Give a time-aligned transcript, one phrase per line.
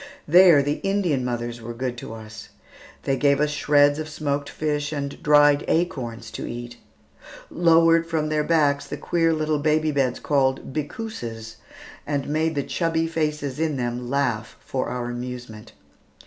[0.27, 2.49] There the Indian mothers were good to us.
[3.03, 6.77] They gave us shreds of smoked fish and dried acorns to eat;
[7.51, 11.57] lowered from their backs the queer little baby beds, called "bickooses,"
[12.07, 15.73] and made the chubby faces in them laugh for our amusement.